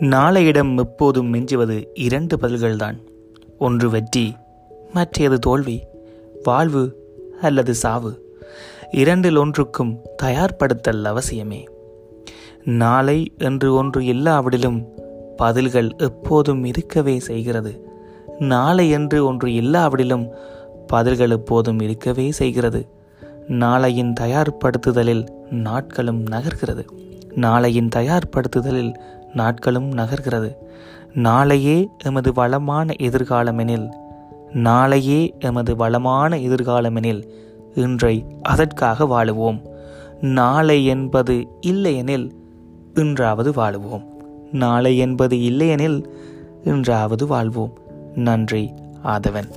நாளையிடம் 0.00 0.78
எப்போதும் 0.78 1.34
மிஞ்சுவது 1.34 1.86
இரண்டு 1.94 2.36
பதில்கள்தான். 2.36 2.96
ஒன்று 3.58 3.90
வெற்றி 3.90 4.36
மற்றது 4.92 5.38
தோல்வி 5.38 5.82
வாழ்வு 6.42 6.96
அல்லது 7.40 7.74
சாவு. 7.74 8.38
இரண்டில் 8.90 9.36
ஒன்றுக்கும் 9.36 9.98
தயார்படுத்தல் 10.22 11.04
அவசியமே. 11.04 11.64
நாளை 12.64 13.32
என்று 13.38 13.74
ஒன்று 13.74 14.04
இல்லாவிடிலும் 14.04 14.86
பதில்கள் 15.36 15.90
எப்போதும் 15.96 16.64
இருக்கவே 16.64 17.18
செய்கிறது. 17.18 17.88
நாளை 18.38 18.90
என்று 18.90 19.26
ஒன்று 19.26 19.54
இல்லாவிடிலும் 19.54 20.28
பதில்கள் 20.86 21.30
எப்போதும் 21.30 21.80
இருக்கவே 21.80 22.30
செய்கிறது. 22.30 22.88
நாளையின் 23.48 24.12
தயார்படுத்துதலில் 24.20 25.26
நாட்களும் 25.50 26.24
நகர்கிறது. 26.24 26.84
நாளையின் 27.34 27.88
தயார்படுத்துதலில் 27.96 28.94
நாட்களும் 29.36 29.90
நகர்கிறது. 29.90 30.54
நாளையே 31.14 31.88
எமது 32.04 32.32
வளமான 32.32 32.94
எதிர்காலமெனில் 32.98 33.88
நாளையே 34.52 35.20
எமது 35.38 35.76
வளமான 35.76 36.36
எதிர்காலமெனில் 36.36 37.22
இன்றை 37.74 38.24
அதற்காக 38.42 39.04
வாழுவோம். 39.04 39.60
நாளை 40.20 40.86
என்பது 40.86 41.46
இல்லையெனில் 41.60 42.26
இன்றாவது 42.94 43.50
வாழுவோம். 43.52 44.04
நாளை 44.52 44.98
என்பது 44.98 45.42
இல்லையெனில் 45.42 45.98
இன்றாவது 46.64 47.26
வாழ்வோம். 47.26 47.72
நன்றி 48.14 48.72
ஆதவன். 49.04 49.50